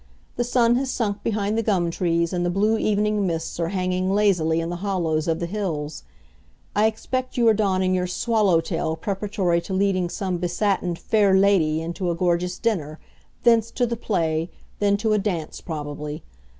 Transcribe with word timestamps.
The 0.35 0.43
sun 0.43 0.77
has 0.77 0.89
sunk 0.89 1.21
behind 1.21 1.55
the 1.55 1.61
gum 1.61 1.91
trees, 1.91 2.33
and 2.33 2.43
the 2.43 2.49
blue 2.49 2.75
evening 2.75 3.27
mists 3.27 3.59
are 3.59 3.67
hanging 3.67 4.09
lazily 4.11 4.59
in 4.59 4.69
the 4.71 4.77
hollows 4.77 5.27
of 5.27 5.39
the 5.39 5.45
hills. 5.45 6.01
I 6.75 6.87
expect 6.87 7.37
you 7.37 7.47
are 7.49 7.53
donning 7.53 7.93
your 7.93 8.07
"swallow 8.07 8.61
tail" 8.61 8.95
preparatory 8.95 9.61
to 9.61 9.75
leading 9.75 10.09
some 10.09 10.39
be 10.39 10.47
satined 10.47 10.97
"faire 10.97 11.35
ladye" 11.37 11.81
in 11.81 11.93
to 11.93 12.09
a 12.09 12.15
gorgeous 12.15 12.57
dinner, 12.57 12.99
thence 13.43 13.69
to 13.69 13.85
the 13.85 13.95
play, 13.95 14.49
then 14.79 14.97
to 14.97 15.13
a 15.13 15.19
dance 15.19 15.61
probably. 15.61 16.23